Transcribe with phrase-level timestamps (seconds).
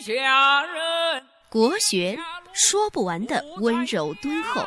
[0.00, 1.22] 下人。
[1.48, 2.18] 国学
[2.52, 4.64] 说不完的温柔敦厚，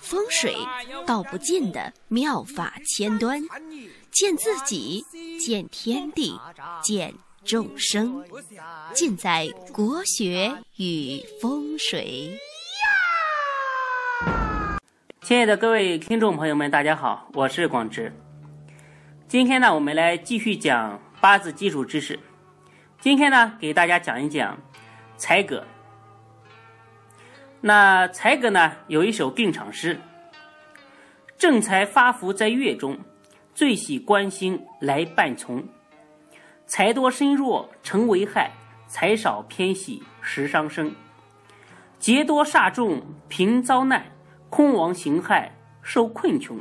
[0.00, 0.56] 风水
[1.06, 3.40] 道不尽的妙法千端，
[4.10, 5.04] 见自己，
[5.38, 6.38] 见天地，
[6.82, 7.14] 见
[7.44, 8.24] 众生，
[8.92, 12.38] 尽在国学与风水。
[15.22, 18.12] 亲爱的各位听众朋友们，大家好，我是广直。
[19.28, 22.18] 今天呢，我们来继续讲八字基础知识。
[23.04, 24.56] 今天呢，给大家讲一讲
[25.18, 25.62] 财格。
[27.60, 30.00] 那财格呢，有一首定场诗
[31.36, 32.98] ：“正财发福在月中，
[33.54, 35.62] 最喜观星来伴从。
[36.64, 38.50] 财多身弱成为害，
[38.88, 40.90] 财少偏喜食伤生。
[41.98, 44.06] 劫多煞重贫遭难，
[44.48, 46.58] 空亡形害受困穷。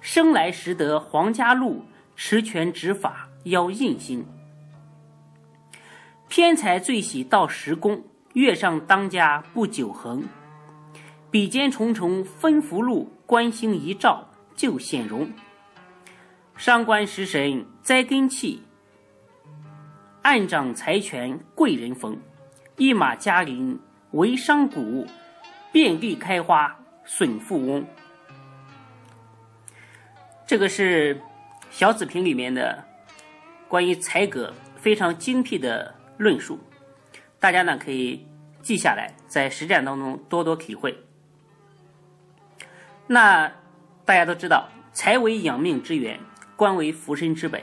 [0.00, 4.24] 生来识得皇家路，持权执法要硬心。
[6.30, 8.00] 偏财最喜到十宫。”
[8.34, 10.22] 月上当家不久恒，
[11.32, 15.28] 笔尖重重分福禄，官星一照就显荣。
[16.56, 18.62] 伤官食神栽根气，
[20.22, 22.16] 暗掌财权贵人逢。
[22.76, 23.76] 一马加临
[24.12, 25.04] 为商贾，
[25.72, 27.84] 遍地开花损富翁。
[30.46, 31.20] 这个是
[31.68, 32.84] 小紫瓶里面的
[33.66, 36.60] 关于财格非常精辟的论述。
[37.38, 38.26] 大家呢可以
[38.60, 40.96] 记下来，在实战当中多多体会。
[43.06, 43.50] 那
[44.04, 46.20] 大家都知道，财为养命之源，
[46.56, 47.62] 官为福身之本，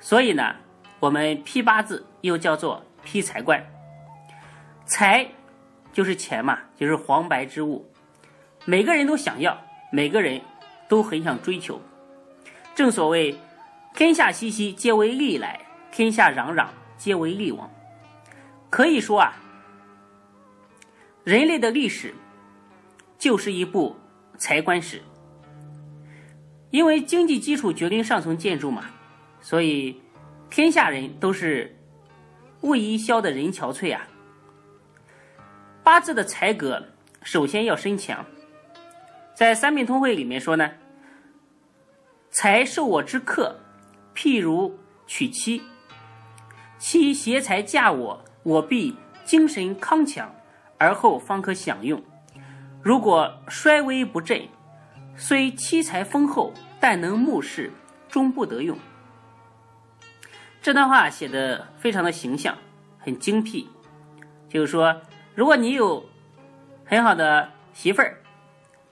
[0.00, 0.56] 所以呢，
[0.98, 3.64] 我们批八字又叫做批财官。
[4.84, 5.26] 财
[5.92, 7.88] 就是钱嘛，就是黄白之物，
[8.64, 9.56] 每个人都想要，
[9.92, 10.40] 每个人
[10.88, 11.80] 都很想追求。
[12.74, 13.38] 正所谓，
[13.94, 15.60] 天下熙熙，皆为利来；
[15.92, 17.70] 天下攘攘，皆为利往。
[18.70, 19.34] 可以说啊，
[21.22, 22.14] 人类的历史
[23.18, 23.96] 就是一部
[24.36, 25.00] 财官史。
[26.70, 28.86] 因为经济基础决定上层建筑嘛，
[29.40, 30.02] 所以
[30.50, 31.78] 天下人都是
[32.62, 34.08] 为伊消的人憔悴啊。
[35.84, 36.84] 八字的财格
[37.22, 38.26] 首先要身强，
[39.36, 40.68] 在三命通会里面说呢，
[42.30, 43.60] 财受我之克，
[44.16, 45.62] 譬如娶妻，
[46.86, 48.22] 妻携财嫁我。
[48.42, 50.30] 我必精神康强，
[50.76, 52.02] 而后方可享用。
[52.82, 54.42] 如果衰微不振，
[55.16, 57.72] 虽妻财丰厚，但能目视，
[58.06, 58.76] 终不得用。
[60.60, 62.54] 这段话写的非常的形象，
[62.98, 63.66] 很精辟。
[64.50, 65.00] 就是说，
[65.34, 66.04] 如果你有
[66.84, 68.18] 很好的媳妇儿，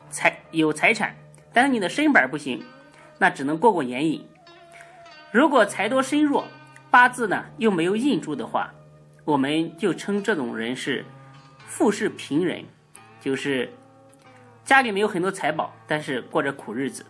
[0.08, 1.14] 财有财产，
[1.52, 2.64] 但是你的身板不行，
[3.18, 4.26] 那只能过过眼瘾。
[5.30, 6.46] 如果财多身弱，
[6.92, 8.70] 八字呢又没有印柱的话，
[9.24, 11.02] 我们就称这种人是
[11.66, 12.62] 富士贫人，
[13.18, 13.72] 就是
[14.62, 17.06] 家里面有很多财宝，但是过着苦日子。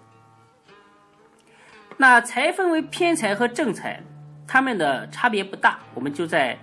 [1.96, 4.00] 那财分为偏财和正财，
[4.46, 6.56] 他们的差别不大，我们就在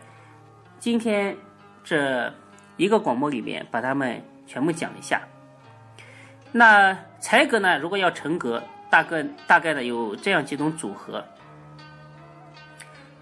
[0.80, 1.36] 今天
[1.84, 2.34] 这
[2.78, 5.22] 一个广播里面把它们全部讲一下。
[6.54, 11.22] 那财格呢，如果要成格，大概大概的有这样几种组合。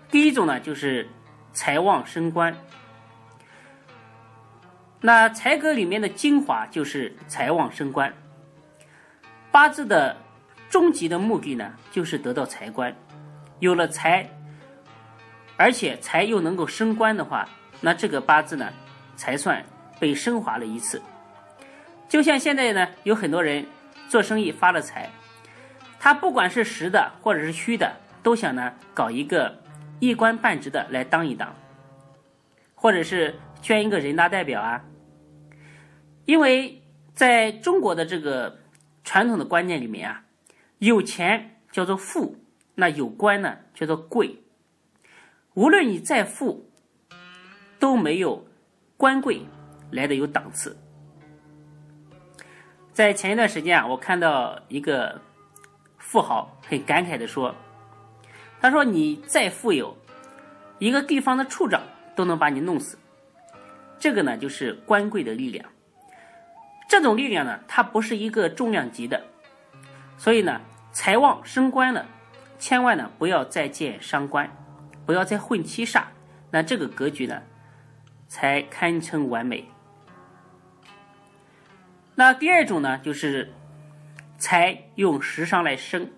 [0.09, 1.07] 第一种呢，就是。
[1.53, 2.55] 财旺升官，
[5.01, 8.13] 那财格里面的精华就是财旺升官。
[9.51, 10.15] 八字的
[10.69, 12.95] 终极的目的呢，就是得到财官。
[13.57, 14.29] 有了财，
[15.55, 17.49] 而且财又能够升官的话，
[17.81, 18.71] 那这个八字呢，
[19.15, 19.65] 才算
[19.99, 21.01] 被升华了一次。
[22.07, 23.65] 就像现在呢，有很多人
[24.07, 25.09] 做生意发了财，
[25.99, 27.91] 他不管是实的或者是虚的，
[28.21, 29.57] 都想呢搞一个。
[29.99, 31.55] 一官半职的来当一当，
[32.75, 34.85] 或者是捐一个人大代表啊。
[36.25, 38.59] 因为在中国的这个
[39.03, 40.23] 传统的观念里面啊，
[40.79, 42.35] 有钱叫做富，
[42.75, 44.43] 那有官呢叫做贵。
[45.53, 46.69] 无论你再富，
[47.79, 48.45] 都没有
[48.97, 49.41] 官贵
[49.91, 50.77] 来的有档次。
[52.93, 55.19] 在前一段时间啊，我看到一个
[55.97, 57.55] 富豪很感慨的说。
[58.59, 59.95] 他说：“你再富有，
[60.79, 61.83] 一个地方的处长
[62.15, 62.97] 都能把你弄死。
[63.99, 65.63] 这个呢，就是官贵的力量。
[66.89, 69.23] 这种力量呢，它不是一个重量级的。
[70.17, 70.59] 所以呢，
[70.91, 72.07] 财旺升官了，
[72.57, 74.49] 千万呢不要再见伤官，
[75.05, 76.05] 不要再混七煞。
[76.49, 77.43] 那这个格局呢，
[78.27, 79.69] 才堪称完美。
[82.15, 83.53] 那第二种呢，就是
[84.39, 86.09] 财用食伤来生。”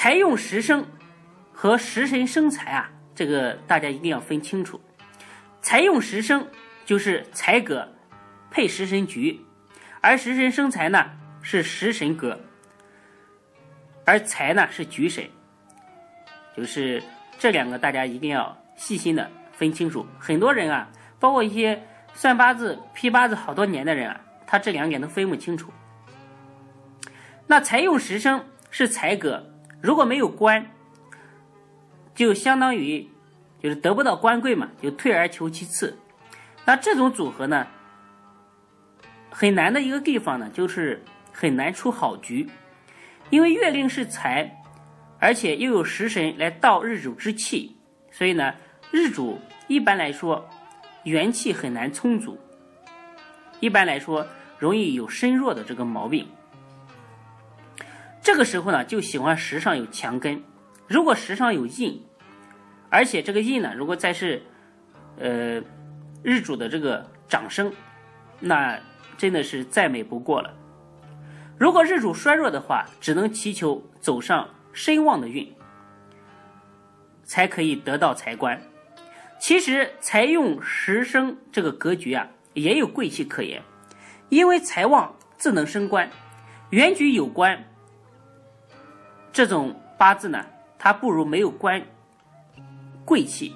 [0.00, 0.86] 财用食生
[1.52, 4.80] 和食神生财啊，这个大家一定要分清楚。
[5.60, 6.48] 财用食生
[6.86, 7.86] 就是财格
[8.50, 9.38] 配食神局，
[10.00, 11.10] 而食神生财呢
[11.42, 12.40] 是食神格，
[14.06, 15.22] 而财呢是局神，
[16.56, 17.02] 就是
[17.38, 20.06] 这两个大家一定要细心的分清楚。
[20.18, 20.88] 很多人啊，
[21.18, 21.78] 包括一些
[22.14, 25.70] 算八字、批八字好多年的人啊，他这两点都分不清楚。
[27.46, 29.49] 那财用食生是财格，
[29.80, 30.70] 如果没有官，
[32.14, 33.08] 就相当于。
[33.62, 35.94] 就是得不到官贵嘛，就退而求其次。
[36.64, 37.66] 那这种组合呢，
[39.28, 42.48] 很难的一个地方呢，就是很难出好局。
[43.28, 44.50] 因为月令是财，
[45.18, 47.76] 而且又有食神来盗日主之气，
[48.10, 48.54] 所以呢，
[48.90, 49.38] 日主
[49.68, 50.48] 一般来说
[51.04, 52.38] 元气很难充足，
[53.60, 54.26] 一般来说
[54.58, 56.26] 容易有身弱的这个毛病。
[58.22, 60.42] 这个时候呢，就喜欢石上有墙根，
[60.86, 62.02] 如果石上有印。
[62.92, 64.42] 而且这个印呢，如果再是，
[65.16, 65.62] 呃，
[66.24, 67.72] 日主的这个长生，
[68.40, 68.78] 那
[69.16, 70.52] 真的是再美不过了。
[71.56, 75.50] 如果日主衰弱的话，只能祈求走上身旺的运，
[77.22, 78.60] 才可以得到财官。
[79.38, 83.62] 其实财用时生这个格局啊，也有贵气可言，
[84.30, 86.10] 因为财旺自能升官，
[86.70, 87.64] 原局有官，
[89.32, 90.44] 这种八字呢，
[90.78, 91.82] 它不如没有官。
[93.04, 93.54] 贵气，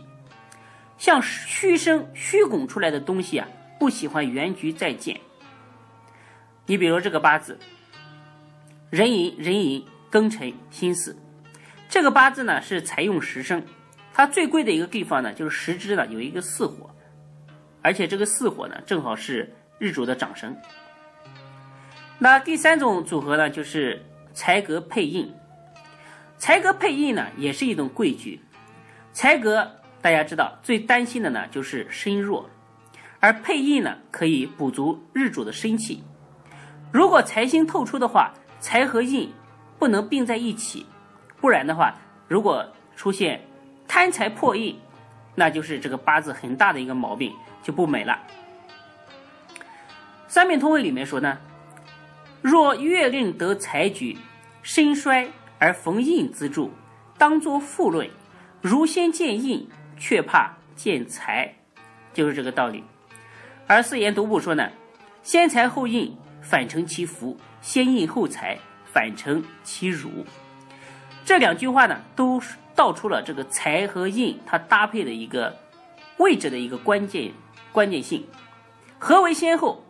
[0.99, 3.47] 像虚生虚拱出来的东西啊，
[3.79, 5.21] 不喜欢原局再见。
[6.67, 7.59] 你比如这个八字，
[8.91, 11.15] 壬寅、壬寅、庚辰、辛巳，
[11.89, 13.63] 这个八字呢是采用时生，
[14.13, 16.91] 它最贵的一个地方呢就是时支呢有一个巳火，
[17.81, 20.57] 而且这个巳火呢正好是日主的长生。
[22.19, 25.33] 那第三种组合呢就是财格配印，
[26.39, 28.41] 财格配印呢也是一种贵局。
[29.13, 29.71] 财格
[30.03, 32.51] 大家知道最担心的呢就是身弱，
[33.21, 36.03] 而配印呢可以补足日主的身气。
[36.93, 39.33] 如果财星透出的话，财和印
[39.79, 40.87] 不能并在一起，
[41.41, 41.95] 不然的话，
[42.29, 43.41] 如果出现
[43.89, 44.79] 贪财破印，
[45.35, 47.33] 那就是这个八字很大的一个毛病，
[47.63, 48.21] 就不美了。
[50.29, 51.39] 三命通会里面说呢，
[52.43, 54.17] 若月令得财局，
[54.63, 55.29] 身衰
[55.65, 56.71] 而逢印资助，
[57.17, 58.11] 当作富论。
[58.61, 59.67] 如先见印，
[59.97, 61.55] 却怕见财，
[62.13, 62.85] 就是这个道理。
[63.67, 64.71] 而四言独步说呢，
[65.23, 70.27] 先财后印，反成其福；先印后财，反成其辱。
[71.25, 72.39] 这两句话呢，都
[72.75, 75.57] 道出了这个财和印它搭配的一个
[76.19, 77.33] 位置的一个关键
[77.73, 78.27] 关键性。
[78.99, 79.83] 何为先后？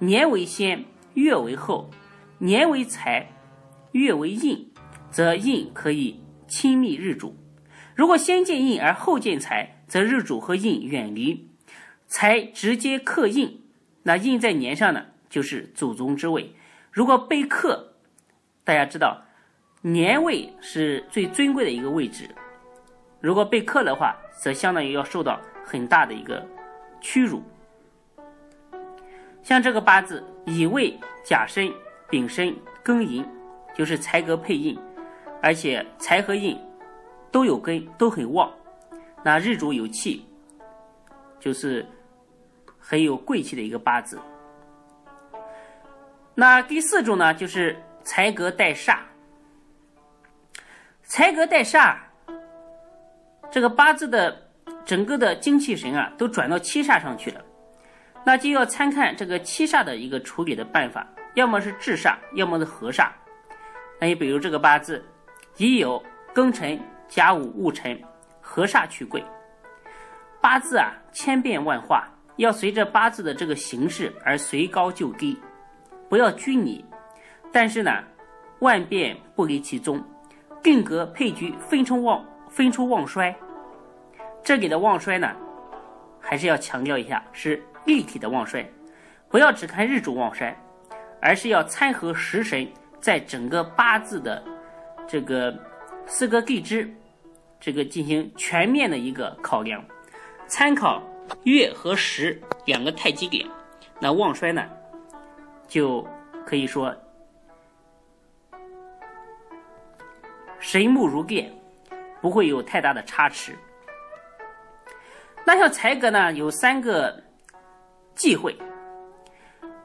[0.00, 0.84] 年为先，
[1.14, 1.88] 月为后；
[2.36, 3.30] 年为财，
[3.92, 4.70] 月为印，
[5.14, 7.36] 则印可以亲密日主。
[7.94, 11.48] 如果先见印而后见财，则日主和印远离，
[12.08, 13.62] 财直接克印，
[14.02, 16.52] 那印在年上呢，就是祖宗之位。
[16.90, 17.92] 如果被克，
[18.64, 19.22] 大家知道
[19.82, 22.28] 年位是最尊贵的一个位置，
[23.20, 26.44] 如果被克的话，则相当于要受到很大的一个
[27.00, 27.40] 屈辱。
[29.44, 31.72] 像这个八字乙未、甲申、
[32.10, 32.52] 丙申、
[32.84, 33.24] 庚寅，
[33.76, 34.76] 就是财格配印，
[35.44, 36.58] 而且财和印。
[37.34, 38.48] 都有根，都很旺，
[39.24, 40.24] 那日主有气，
[41.40, 41.84] 就是
[42.78, 44.20] 很有贵气的一个八字。
[46.36, 48.98] 那第四种呢，就是财格带煞。
[51.02, 51.96] 财格带煞，
[53.50, 54.48] 这个八字的
[54.84, 57.44] 整个的精气神啊，都转到七煞上去了，
[58.24, 61.04] 那就要参看这个七煞的一个处理的办法，
[61.34, 63.08] 要么是制煞，要么是合煞。
[64.00, 65.04] 那你比如这个八字，
[65.56, 66.02] 乙酉、
[66.34, 66.80] 庚辰。
[67.06, 67.96] 甲午戊辰，
[68.40, 69.22] 合煞去贵。
[70.40, 75.38] 八字啊，千变万化，要随着八字的这个形势而随高就低，
[76.08, 76.84] 不要拘泥。
[77.52, 78.02] 但是呢，
[78.60, 80.02] 万变不离其宗，
[80.60, 83.32] 定格配局，分出旺，分出旺衰。
[84.42, 85.30] 这里的旺衰呢，
[86.18, 88.68] 还是要强调一下，是立体的旺衰，
[89.28, 90.56] 不要只看日主旺衰，
[91.20, 92.66] 而是要参合食神
[92.98, 94.42] 在整个八字的
[95.06, 95.56] 这个
[96.06, 96.92] 四个地支。
[97.60, 99.82] 这个进行全面的一个考量，
[100.46, 101.02] 参考
[101.44, 103.48] 月和时两个太极点，
[103.98, 104.62] 那旺衰呢，
[105.66, 106.06] 就
[106.44, 106.94] 可以说
[110.58, 111.50] 神木如电，
[112.20, 113.56] 不会有太大的差池。
[115.46, 117.18] 那像财格呢，有三个
[118.14, 118.54] 忌讳。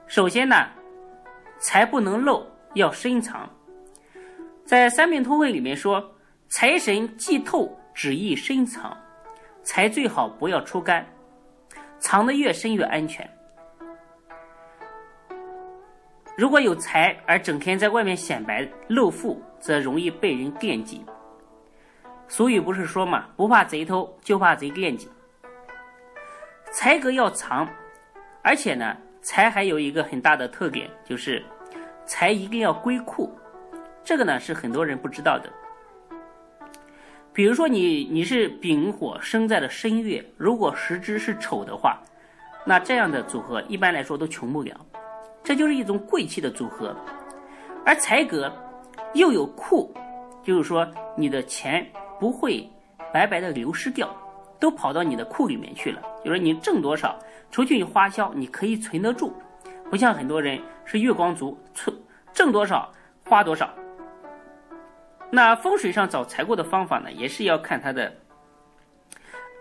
[0.06, 0.68] 首先呢，
[1.60, 3.50] 财不能漏，要深藏。
[4.70, 6.16] 在三命通会里面说。
[6.48, 8.96] 财神既透只宜深藏，
[9.64, 11.04] 财最好不要出干，
[12.00, 13.28] 藏得越深越安全。
[16.36, 21.04] 如果有财而整天在外面显摆露富，则容易被人惦记。
[22.28, 25.08] 俗语不是说嘛，不怕贼偷，就怕贼惦记。
[26.72, 27.68] 财格要藏，
[28.44, 31.44] 而且呢，财还有一个很大的特点，就是
[32.06, 33.32] 财一定要归库。
[34.10, 35.48] 这个呢是很多人不知道的。
[37.32, 42.02] 比如说你你是丙火生在了申月，如果时支是丑的话，
[42.66, 44.76] 那这样的组合一般来说都穷不了。
[45.44, 46.96] 这就是一种贵气的组合，
[47.86, 48.52] 而财格
[49.14, 49.94] 又有库，
[50.42, 51.88] 就是说你的钱
[52.20, 52.68] 不会
[53.14, 54.10] 白白的流失掉，
[54.60, 56.02] 都跑到你的库里面去了。
[56.26, 57.16] 就是你挣多少，
[57.52, 59.32] 除去你花销你可以存得住，
[59.88, 61.96] 不像很多人是月光族，存
[62.34, 62.92] 挣多少
[63.24, 63.70] 花多少。
[65.32, 68.16] 那风水上找财库的方法呢，也是要看它的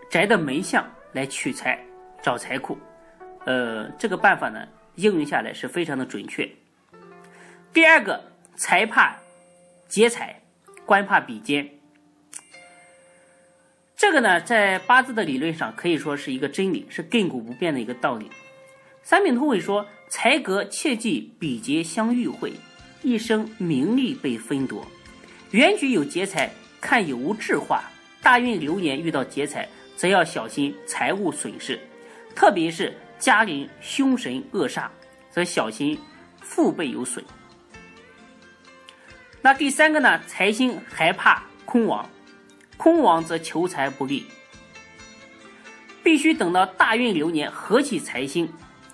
[0.09, 1.79] 宅的门相来取财
[2.21, 2.77] 找财库，
[3.45, 4.67] 呃，这个办法呢。
[4.95, 6.49] 应用下来是非常的准确。
[7.71, 8.21] 第二个，
[8.57, 9.15] 财怕
[9.87, 10.41] 劫财，
[10.85, 11.65] 官怕比肩。
[13.95, 18.29] 这个呢，在八字的理论上可以说是一个真理，是亘古不变的一个道理。
[19.03, 22.51] 三品通会说，财格切忌比劫相遇会，
[23.01, 24.85] 一生名利被分夺。
[25.51, 27.83] 原局有劫财，看有无智化。
[28.21, 31.79] 大运流年遇到劫财，则要小心财务损失，
[32.35, 32.93] 特别是。
[33.17, 34.87] 家人凶神恶煞，
[35.29, 35.99] 则小心
[36.39, 37.21] 父辈有损。
[39.41, 40.17] 那第三个呢？
[40.25, 42.09] 财星害怕空亡，
[42.77, 44.25] 空亡则求财不利。
[46.01, 48.49] 必须等到大运流年合起财星，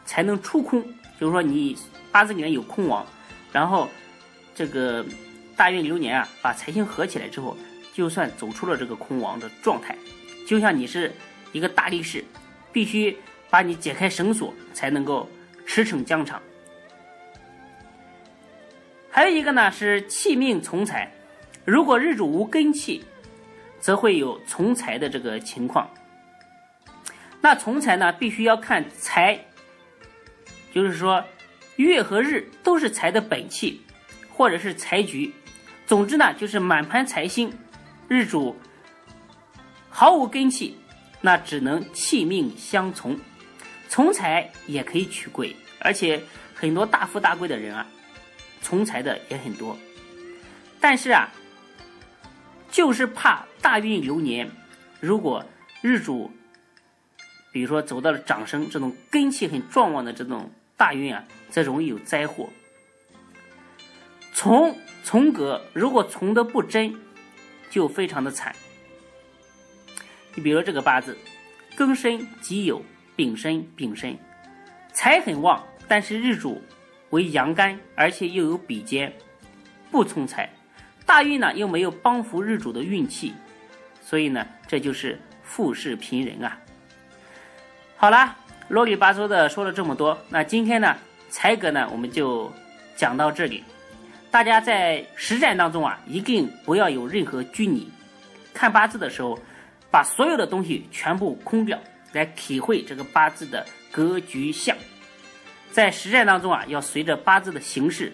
[0.06, 0.82] 才能出空。
[1.20, 1.78] 就是说，你
[2.12, 3.06] 八字里面有空亡，
[3.52, 3.88] 然后
[4.56, 5.06] 这个
[5.56, 7.58] 大运流年啊，把财星合起来之后，
[7.94, 9.96] 就算走出了这个空亡的状态。
[10.48, 11.14] 就像你是
[11.52, 12.24] 一个大力士，
[12.72, 13.18] 必须。
[13.48, 15.30] 把你解开绳索，才能够
[15.66, 16.42] 驰骋疆场。
[19.10, 21.10] 还有一个呢是气命从财，
[21.64, 23.06] 如果日主无根气，
[23.80, 25.90] 则会有从财的这个情况。
[27.40, 29.40] 那从财呢，必须要看财，
[30.74, 31.24] 就是说
[31.78, 33.80] 月和日都是财的本气，
[34.34, 35.34] 或者是财局。
[35.86, 37.54] 总之呢，就是满盘财星，
[38.08, 38.56] 日主
[39.90, 40.78] 毫无根气，
[41.22, 43.18] 那只能气命相从。
[43.88, 46.22] 从财也可以取贵，而且
[46.54, 47.86] 很多大富大贵的人啊，
[48.62, 49.78] 从财的也很多。
[50.80, 51.30] 但是啊，
[52.72, 54.50] 就是怕大运流年，
[55.00, 55.46] 如果
[55.82, 56.32] 日主，
[57.52, 62.50] 比如说走到了长生这种根气很壮旺的这种大运啊，则容易有灾祸。
[64.36, 66.94] 从从格如果从的不真，
[67.70, 68.54] 就非常的惨。
[70.36, 71.18] 你比如这个八字，
[71.78, 72.82] 庚申己酉。
[73.16, 74.18] 丙申，丙申，
[74.92, 76.62] 财很旺，但是日主
[77.12, 79.14] 为阳干，而且又有比肩，
[79.90, 80.50] 不从财。
[81.06, 83.34] 大运呢又没有帮扶日主的运气，
[84.02, 86.60] 所以呢这就是富士贫人啊。
[87.96, 88.36] 好了，
[88.68, 90.94] 啰里吧嗦的说了这么多，那今天呢
[91.30, 92.52] 财格呢我们就
[92.98, 93.64] 讲到这里。
[94.36, 97.90] 大家在实战当中啊一定不要有任何拘泥，
[98.54, 99.40] 看八字的时候
[99.90, 101.80] 把所有的东西全部空掉。
[102.12, 104.76] 来体会这个八字的格局相，
[105.72, 108.12] 在实战当中啊，要随着八字的形式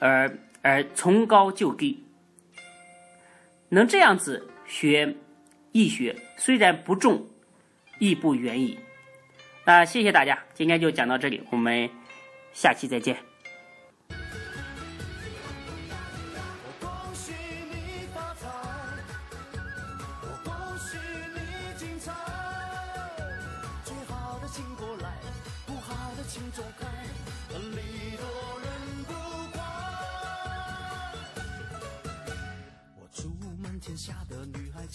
[0.00, 2.04] 而而从高就低，
[3.70, 5.16] 能这样子学
[5.72, 7.26] 易学，虽然不重，
[7.98, 8.78] 亦不远矣。
[9.64, 11.88] 那谢谢大家，今天就讲到这里，我们
[12.52, 13.16] 下期再见。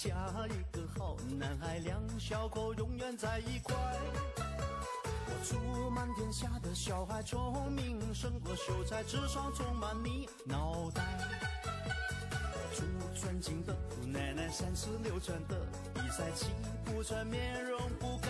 [0.01, 0.15] 嫁
[0.48, 3.75] 一个好男孩，两小口永远在一块。
[5.27, 11.03] 我祝满天下的小孩聪明胜过秀才，智商充满你脑袋。
[12.32, 16.46] 我祝尊敬的姑奶奶三十六转的比赛气
[16.86, 18.29] 不喘，面容不改。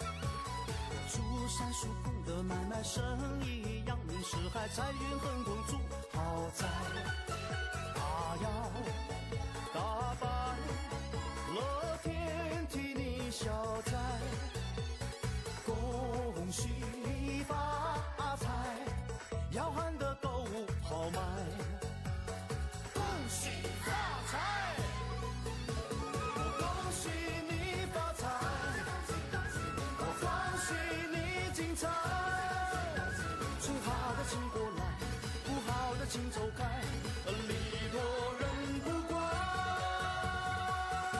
[0.00, 3.02] 我祝三叔公的买卖生
[3.46, 5.78] 意扬名四海，财运亨通住
[6.12, 6.66] 豪宅。